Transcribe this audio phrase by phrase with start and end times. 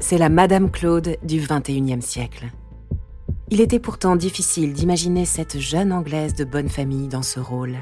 [0.00, 2.46] c'est la Madame Claude du XXIe siècle.
[3.50, 7.76] Il était pourtant difficile d'imaginer cette jeune Anglaise de bonne famille dans ce rôle.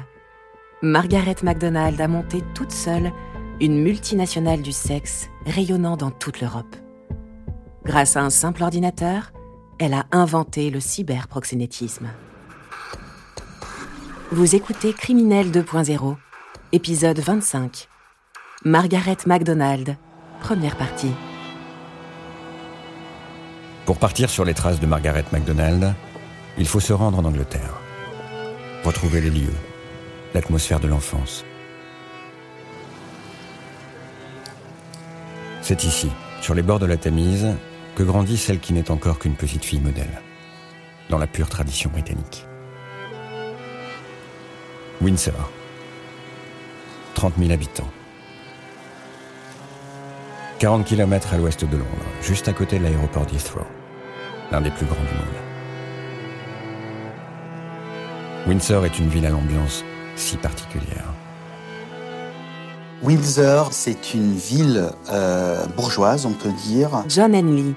[0.81, 3.11] Margaret MacDonald a monté toute seule
[3.61, 6.75] une multinationale du sexe rayonnant dans toute l'Europe.
[7.85, 9.31] Grâce à un simple ordinateur,
[9.79, 12.09] elle a inventé le cyberproxénétisme.
[14.31, 16.15] Vous écoutez Criminel 2.0,
[16.71, 17.87] épisode 25.
[18.65, 19.97] Margaret MacDonald,
[20.41, 21.13] première partie.
[23.89, 25.95] Pour partir sur les traces de Margaret MacDonald,
[26.59, 27.81] il faut se rendre en Angleterre.
[28.83, 29.55] Retrouver les lieux,
[30.35, 31.43] l'atmosphère de l'enfance.
[35.63, 37.55] C'est ici, sur les bords de la Tamise,
[37.95, 40.21] que grandit celle qui n'est encore qu'une petite fille modèle,
[41.09, 42.45] dans la pure tradition britannique.
[45.01, 45.49] Windsor,
[47.15, 47.89] 30 000 habitants.
[50.59, 53.65] 40 km à l'ouest de Londres, juste à côté de l'aéroport d'Heathrow
[54.51, 55.49] l'un des plus grands du monde.
[58.47, 59.83] Windsor est une ville à l'ambiance
[60.15, 61.05] si particulière.
[63.01, 67.03] Windsor, c'est une ville euh, bourgeoise, on peut dire.
[67.07, 67.73] John Henley,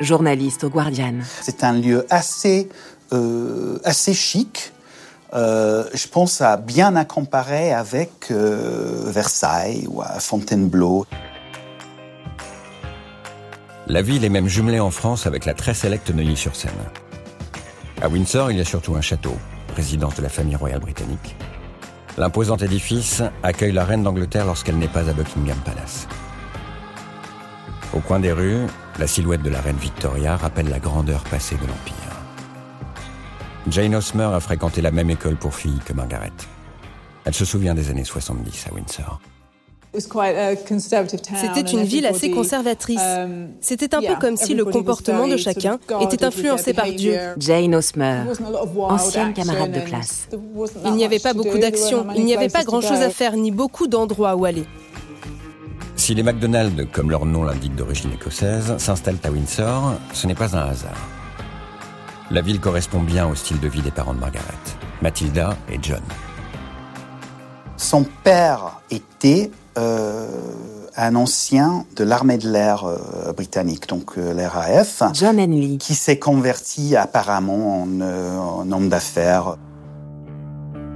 [0.00, 1.14] journaliste au Guardian.
[1.40, 2.68] C'est un lieu assez,
[3.12, 4.72] euh, assez chic.
[5.34, 11.06] Euh, je pense à bien à comparer avec Versailles ou à Fontainebleau.
[13.92, 16.72] La ville est même jumelée en France avec la très sélecte Neuilly-sur-Seine.
[18.00, 19.36] À Windsor, il y a surtout un château,
[19.76, 21.36] résidence de la famille royale britannique.
[22.16, 26.08] L'imposant édifice accueille la reine d'Angleterre lorsqu'elle n'est pas à Buckingham Palace.
[27.92, 28.66] Au coin des rues,
[28.98, 31.94] la silhouette de la reine Victoria rappelle la grandeur passée de l'Empire.
[33.68, 36.32] Jane Osmer a fréquenté la même école pour filles que Margaret.
[37.26, 39.20] Elle se souvient des années 70 à Windsor.
[39.94, 43.00] C'était une ville assez conservatrice.
[43.00, 47.18] Um, C'était un peu comme si le comportement de chacun était influencé par Dieu.
[47.38, 48.22] Jane Osmer,
[48.78, 50.28] ancienne camarade de classe.
[50.84, 53.86] Il n'y avait pas beaucoup d'action, il n'y avait pas grand-chose à faire, ni beaucoup
[53.86, 54.64] d'endroits où aller.
[55.94, 60.56] Si les McDonald's, comme leur nom l'indique d'origine écossaise, s'installent à Windsor, ce n'est pas
[60.56, 60.96] un hasard.
[62.30, 64.42] La ville correspond bien au style de vie des parents de Margaret,
[65.02, 66.02] Mathilda et John.
[67.76, 69.50] Son père était
[70.96, 76.18] un ancien de l'armée de l'air euh, britannique, donc euh, l'RAF, John Henley, qui s'est
[76.18, 79.56] converti apparemment en, homme d'affaires.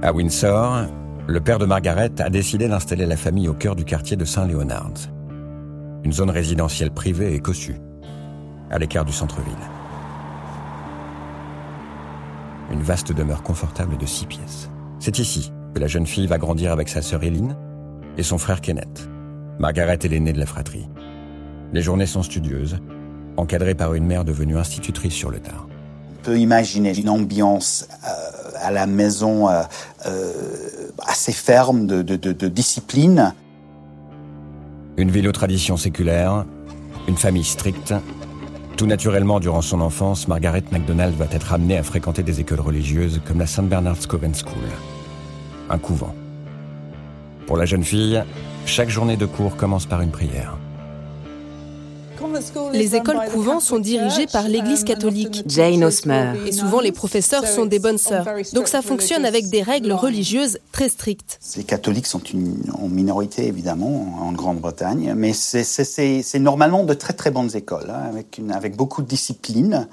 [0.01, 0.85] À Windsor,
[1.27, 4.91] le père de Margaret a décidé d'installer la famille au cœur du quartier de Saint-Léonard,
[6.03, 7.79] une zone résidentielle privée et cossue,
[8.69, 9.53] à l'écart du centre-ville.
[12.71, 14.69] Une vaste demeure confortable de six pièces.
[14.99, 17.55] C'est ici que la jeune fille va grandir avec sa sœur Eileen,
[18.17, 19.09] et son frère Kenneth.
[19.59, 20.87] Margaret est l'aînée de la fratrie.
[21.73, 22.79] Les journées sont studieuses,
[23.37, 25.67] encadrées par une mère devenue institutrice sur le tard.
[26.19, 29.61] On peut imaginer une ambiance euh, à la maison euh,
[30.05, 30.31] euh,
[31.05, 33.33] assez ferme de, de, discipline.
[34.97, 36.45] Une ville aux traditions séculaires,
[37.07, 37.93] une famille stricte.
[38.75, 43.21] Tout naturellement, durant son enfance, Margaret MacDonald va être amenée à fréquenter des écoles religieuses
[43.25, 43.63] comme la St.
[43.63, 44.69] Bernard's Coven School,
[45.69, 46.13] un couvent.
[47.47, 48.21] Pour la jeune fille,
[48.65, 50.57] chaque journée de cours commence par une prière.
[52.73, 55.43] Les écoles couvents sont dirigées par l'Église catholique.
[55.47, 56.33] Jane Osmer.
[56.45, 58.25] Et souvent, les professeurs sont des bonnes sœurs.
[58.53, 61.39] Donc ça fonctionne avec des règles religieuses très strictes.
[61.55, 67.31] Les catholiques sont une, en minorité, évidemment, en Grande-Bretagne, mais c'est normalement de très très
[67.31, 69.87] bonnes écoles, hein, avec, une, avec beaucoup de discipline.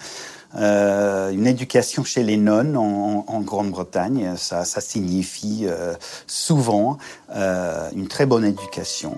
[0.56, 5.94] Euh, une éducation chez les nonnes en, Grande-Bretagne, ça, signifie euh,
[6.26, 6.98] souvent
[7.34, 9.16] euh, une très bonne éducation.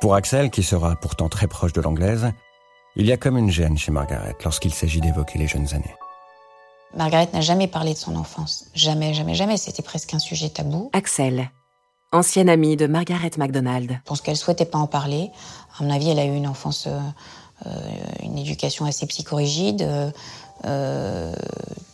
[0.00, 2.32] Pour Axel, qui sera pourtant très proche de l'anglaise,
[2.96, 5.94] il y a comme une gêne chez Margaret lorsqu'il s'agit d'évoquer les jeunes années.
[6.96, 8.66] Margaret n'a jamais parlé de son enfance.
[8.74, 9.56] Jamais, jamais, jamais.
[9.56, 10.90] C'était presque un sujet tabou.
[10.92, 11.50] Axel,
[12.12, 13.90] ancienne amie de Margaret MacDonald.
[13.90, 15.30] Je pense qu'elle souhaitait pas en parler.
[15.78, 16.88] À mon avis, elle a eu une enfance,
[18.22, 19.82] une éducation assez psychorigide.
[19.82, 20.10] Euh,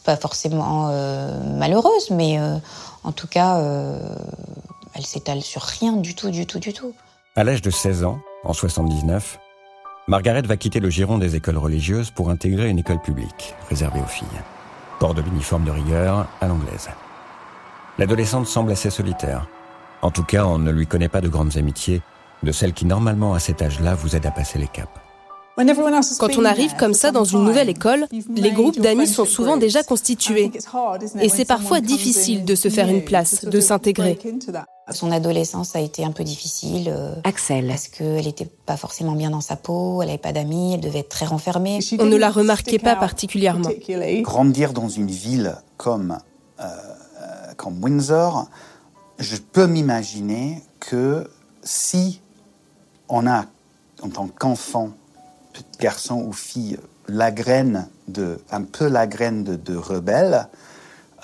[0.06, 2.56] pas forcément euh, malheureuse, mais euh,
[3.04, 3.60] en tout cas,
[4.94, 6.94] elle s'étale sur rien du tout, du tout, du tout.
[7.34, 9.38] À l'âge de 16 ans, en 79,
[10.08, 14.06] Margaret va quitter le giron des écoles religieuses pour intégrer une école publique, réservée aux
[14.06, 14.26] filles.
[15.00, 16.88] Port de l'uniforme de rigueur à l'anglaise.
[17.98, 19.46] L'adolescente semble assez solitaire.
[20.02, 22.02] En tout cas, on ne lui connaît pas de grandes amitiés,
[22.42, 25.05] de celles qui normalement à cet âge-là vous aident à passer les caps.
[26.18, 29.82] Quand on arrive comme ça dans une nouvelle école, les groupes d'amis sont souvent déjà
[29.82, 30.52] constitués.
[31.20, 34.18] Et c'est parfois difficile de se faire une place, de s'intégrer.
[34.92, 36.92] Son adolescence a été un peu difficile.
[36.94, 37.66] Euh, Axel.
[37.66, 41.00] Parce qu'elle n'était pas forcément bien dans sa peau, elle n'avait pas d'amis, elle devait
[41.00, 41.80] être très renfermée.
[41.98, 43.68] On ne la remarquait pas particulièrement.
[44.20, 46.18] Grandir dans une ville comme,
[46.60, 48.46] euh, euh, comme Windsor,
[49.18, 51.28] je peux m'imaginer que
[51.64, 52.20] si
[53.08, 53.46] on a,
[54.02, 54.90] en tant qu'enfant,
[55.78, 56.78] garçon ou fille,
[57.08, 60.48] la graine de, un peu la graine de, rebelle,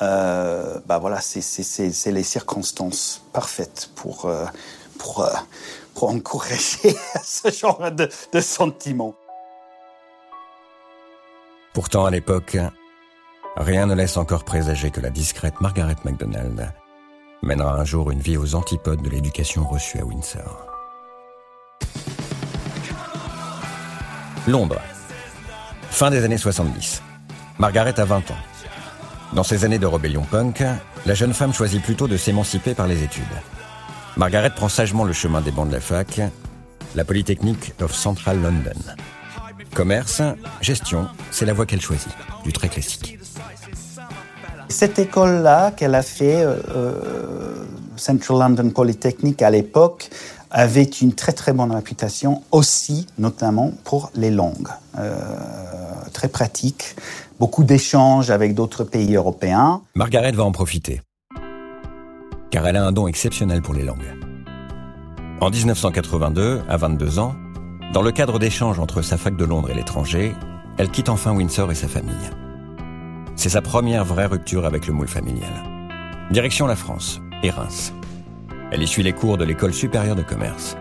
[0.01, 4.47] euh, bah voilà, c'est les circonstances parfaites pour, euh,
[4.99, 5.33] pour, euh,
[5.95, 9.15] pour encourager ce genre de, de sentiments.
[11.73, 12.59] Pourtant, à l'époque,
[13.57, 16.73] rien ne laisse encore présager que la discrète Margaret MacDonald
[17.43, 20.72] mènera un jour une vie aux antipodes de l'éducation reçue à Windsor.
[24.49, 24.81] Londres.
[25.91, 27.01] Fin des années 70.
[27.59, 28.37] Margaret a 20 ans.
[29.35, 30.65] Dans ces années de rébellion punk,
[31.07, 33.23] la jeune femme choisit plutôt de s'émanciper par les études.
[34.17, 36.21] Margaret prend sagement le chemin des bancs de la fac,
[36.97, 38.79] la Polytechnique of Central London.
[39.75, 40.21] Commerce,
[40.61, 42.13] gestion, c'est la voie qu'elle choisit,
[42.45, 43.19] du très classique.
[44.69, 47.65] Cette école-là qu'elle a fait, euh, euh,
[47.97, 50.11] Central London Polytechnic à l'époque,
[50.53, 54.69] avait une très très bonne réputation aussi, notamment pour les langues.
[54.99, 55.19] Euh,
[56.13, 56.95] très pratique,
[57.41, 59.81] beaucoup d'échanges avec d'autres pays européens.
[59.95, 61.01] Margaret va en profiter,
[62.51, 64.15] car elle a un don exceptionnel pour les langues.
[65.41, 67.35] En 1982, à 22 ans,
[67.95, 70.35] dans le cadre d'échanges entre sa fac de Londres et l'étranger,
[70.79, 72.15] elle quitte enfin Windsor et sa famille.
[73.37, 75.53] C'est sa première vraie rupture avec le moule familial.
[76.31, 77.93] Direction la France et Reims.
[78.73, 80.79] Elle y suit les cours de l'école supérieure de commerce.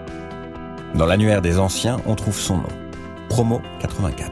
[0.96, 2.70] Dans l'annuaire des anciens, on trouve son nom,
[3.28, 4.32] Promo 84.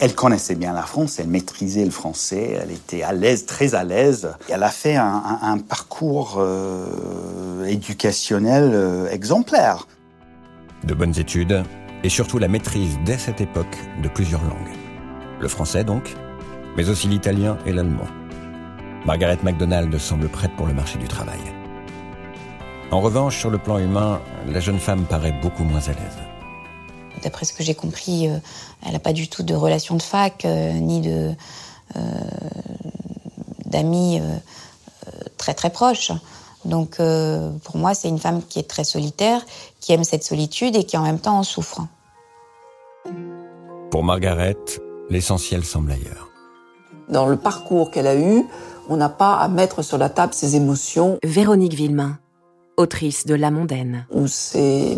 [0.00, 3.84] Elle connaissait bien la France, elle maîtrisait le français, elle était à l'aise, très à
[3.84, 4.32] l'aise.
[4.48, 9.86] Elle a fait un, parcours euh, éducationnel euh, exemplaire.
[10.82, 11.62] De bonnes études
[12.02, 14.74] et surtout la maîtrise dès cette époque de plusieurs langues.
[15.40, 16.12] Le français donc,
[16.76, 18.08] mais aussi l'italien et l'allemand.
[19.06, 21.38] Margaret MacDonald semble prête pour le marché du travail.
[22.94, 26.16] En revanche, sur le plan humain, la jeune femme paraît beaucoup moins à l'aise.
[27.24, 28.36] D'après ce que j'ai compris, euh,
[28.86, 31.32] elle n'a pas du tout de relation de fac, euh, ni de
[31.96, 32.00] euh,
[33.66, 34.20] d'amis
[35.36, 36.12] très très proches.
[36.64, 39.44] Donc pour moi, c'est une femme qui est très solitaire,
[39.80, 41.80] qui aime cette solitude et qui en même temps en souffre.
[43.90, 44.56] Pour Margaret,
[45.10, 46.28] l'essentiel semble ailleurs.
[47.08, 48.44] Dans le parcours qu'elle a eu,
[48.88, 51.18] on n'a pas à mettre sur la table ses émotions.
[51.24, 52.18] Véronique Villemain
[52.76, 54.06] autrice de La Mondaine.
[54.26, 54.96] c'est...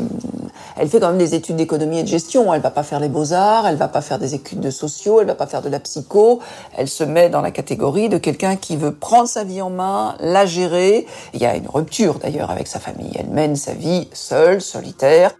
[0.78, 2.52] Elle fait quand même des études d'économie et de gestion.
[2.52, 5.26] Elle va pas faire les beaux-arts, elle va pas faire des études de sociaux, elle
[5.26, 6.40] va pas faire de la psycho.
[6.76, 10.16] Elle se met dans la catégorie de quelqu'un qui veut prendre sa vie en main,
[10.20, 11.06] la gérer.
[11.34, 13.12] Il y a une rupture d'ailleurs avec sa famille.
[13.18, 15.34] Elle mène sa vie seule, solitaire.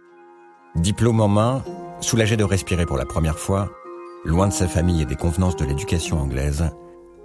[0.75, 1.63] Diplôme en main,
[1.99, 3.69] soulagée de respirer pour la première fois,
[4.25, 6.65] loin de sa famille et des convenances de l'éducation anglaise,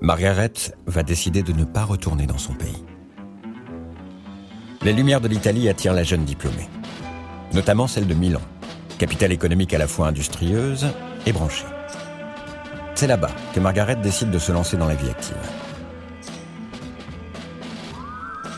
[0.00, 0.52] Margaret
[0.86, 2.84] va décider de ne pas retourner dans son pays.
[4.84, 6.68] Les lumières de l'Italie attirent la jeune diplômée,
[7.52, 8.40] notamment celle de Milan,
[8.98, 10.88] capitale économique à la fois industrieuse
[11.24, 11.66] et branchée.
[12.96, 15.36] C'est là-bas que Margaret décide de se lancer dans la vie active.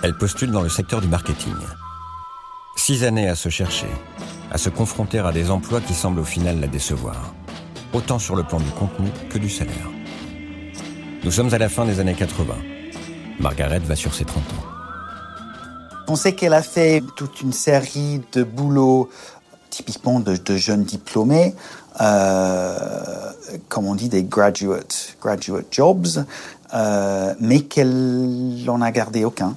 [0.02, 1.54] Elle postule dans le secteur du marketing.
[2.76, 3.88] Six années à se chercher,
[4.50, 7.34] à se confronter à des emplois qui semblent au final la décevoir,
[7.92, 9.90] autant sur le plan du contenu que du salaire.
[11.22, 12.54] Nous sommes à la fin des années 80.
[13.40, 14.83] Margaret va sur ses 30 ans.
[16.06, 19.08] On sait qu'elle a fait toute une série de boulots
[19.70, 21.54] typiquement de, jeunes diplômés,
[22.00, 22.78] euh,
[23.68, 26.06] comme on dit des graduate, graduate jobs,
[26.74, 29.56] euh, mais qu'elle n'en a gardé aucun.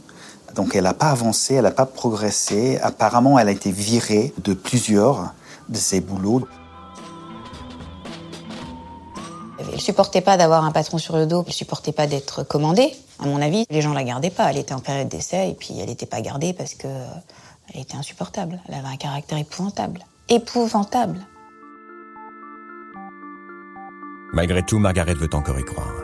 [0.55, 2.79] Donc elle n'a pas avancé, elle n'a pas progressé.
[2.81, 5.33] Apparemment, elle a été virée de plusieurs
[5.69, 6.47] de ses boulots.
[9.88, 12.91] Supportait pas d'avoir un patron sur le dos, elle supportait pas d'être commandée.
[13.20, 14.50] À mon avis, les gens la gardaient pas.
[14.50, 17.06] Elle était en période d'essai et puis elle n'était pas gardée parce que euh,
[17.74, 18.60] elle était insupportable.
[18.67, 20.01] Elle avait un caractère épouvantable.
[20.27, 21.20] Épouvantable.
[24.34, 26.03] Malgré tout, Margaret veut encore y croire.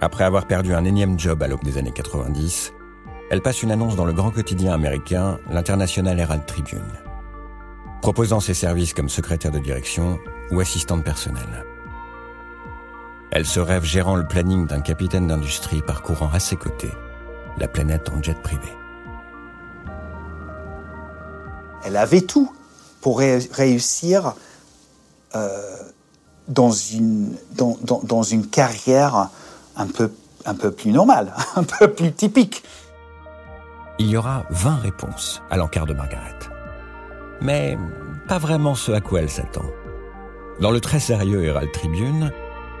[0.00, 2.72] Après avoir perdu un énième job à l'aube des années 90,
[3.32, 6.92] elle passe une annonce dans le grand quotidien américain, l'International Herald Tribune,
[8.02, 11.64] proposant ses services comme secrétaire de direction ou assistante personnelle.
[13.30, 16.92] Elle se rêve gérant le planning d'un capitaine d'industrie parcourant à ses côtés
[17.58, 18.68] la planète en jet privé.
[21.84, 22.52] Elle avait tout.
[23.00, 24.34] pour réussir
[25.34, 25.76] euh,
[26.48, 29.30] dans, une, dans, dans, dans, une carrière
[29.76, 30.10] un peu,
[30.44, 32.64] un peu plus normale, un peu plus typique.
[33.98, 36.38] Il y aura 20 réponses à l'encart de Margaret.
[37.40, 37.78] Mais
[38.26, 39.64] pas vraiment ce à quoi elle s'attend.
[40.60, 42.32] Dans le très sérieux Herald Tribune,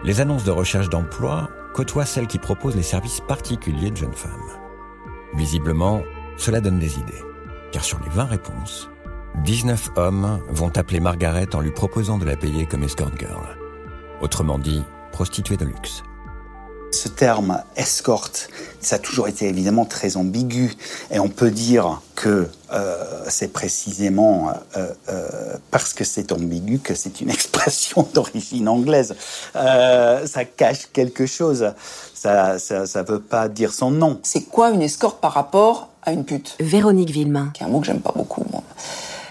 [0.02, 4.32] les annonces de recherche d'emploi côtoient celles qui proposent les services particuliers de jeunes femmes.
[5.34, 6.02] Visiblement,
[6.36, 7.22] cela donne des idées,
[7.70, 8.90] car sur les 20 réponses,
[9.44, 13.56] 19 hommes vont appeler Margaret en lui proposant de la payer comme escort girl.
[14.20, 14.82] Autrement dit,
[15.12, 16.02] prostituée de luxe.
[16.90, 18.48] Ce terme escorte,
[18.80, 20.74] ça a toujours été évidemment très ambigu
[21.10, 26.94] et on peut dire que euh, c'est précisément euh, euh, parce que c'est ambigu que
[26.94, 29.14] c'est une expression d'origine anglaise.
[29.54, 31.72] ça cache quelque chose.
[32.14, 34.18] Ça, ça, ça veut pas dire son nom.
[34.22, 36.56] C'est quoi une escorte par rapport à une pute?
[36.58, 37.50] Véronique Villemain.
[37.54, 38.62] Qui est un mot que j'aime pas beaucoup, moi.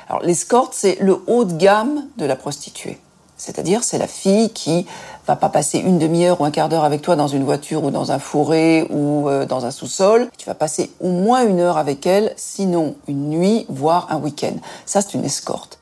[0.09, 2.97] Alors l'escorte, c'est le haut de gamme de la prostituée.
[3.37, 4.87] C'est-à-dire, c'est la fille qui
[5.27, 7.91] va pas passer une demi-heure ou un quart d'heure avec toi dans une voiture ou
[7.91, 10.29] dans un fourré ou euh, dans un sous-sol.
[10.37, 14.55] Tu vas passer au moins une heure avec elle, sinon une nuit, voire un week-end.
[14.85, 15.79] Ça, c'est une escorte.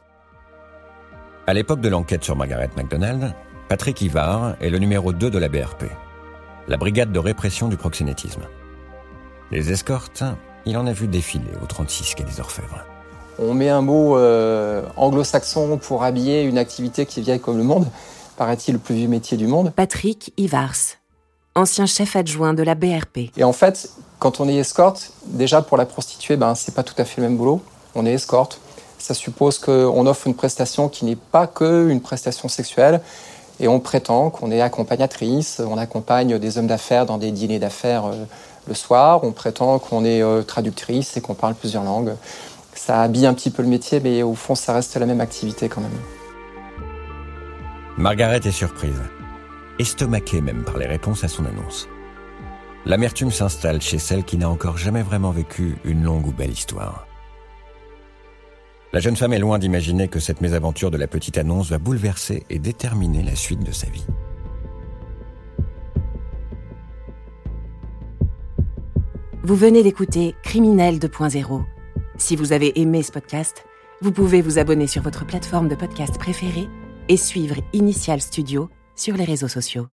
[1.48, 3.34] À l'époque de l'enquête sur Margaret MacDonald,
[3.70, 5.86] Patrick Ivar est le numéro 2 de la BRP,
[6.68, 8.42] la brigade de répression du proxénétisme.
[9.52, 10.24] Les escortes,
[10.66, 12.84] il en a vu défiler au 36 quai des Orfèvres.
[13.38, 17.64] On met un mot euh, anglo-saxon pour habiller une activité qui est vieille comme le
[17.64, 17.86] monde,
[18.38, 19.74] paraît-il le plus vieux métier du monde.
[19.76, 20.96] Patrick Ivars,
[21.54, 23.32] ancien chef adjoint de la BRP.
[23.36, 23.90] Et en fait,
[24.20, 27.28] quand on est escorte, déjà pour la prostituée, ben, c'est pas tout à fait le
[27.28, 27.62] même boulot.
[27.94, 28.60] On est escorte.
[28.98, 33.02] Ça suppose qu'on offre une prestation qui n'est pas que une prestation sexuelle.
[33.60, 38.06] Et on prétend qu'on est accompagnatrice, on accompagne des hommes d'affaires dans des dîners d'affaires
[38.08, 38.26] euh,
[38.68, 42.16] le soir, on prétend qu'on est euh, traductrice et qu'on parle plusieurs langues
[42.86, 45.70] ça habille un petit peu le métier, mais au fond, ça reste la même activité
[45.70, 45.90] quand même.
[47.98, 49.02] Margaret est surprise,
[49.80, 51.90] estomaquée même par les réponses à son annonce.
[52.86, 57.08] L'amertume s'installe chez celle qui n'a encore jamais vraiment vécu une longue ou belle histoire.
[58.94, 62.44] La jeune femme est loin d'imaginer que cette mésaventure de la petite annonce va bouleverser
[62.52, 64.06] et déterminer la suite de sa vie.
[69.42, 71.66] Vous venez d'écouter Criminel 2.0
[72.18, 73.66] si vous avez aimé ce podcast,
[74.02, 76.70] vous pouvez vous abonner sur votre plateforme de podcast préférée
[77.10, 79.84] et suivre Initial Studio sur les réseaux sociaux.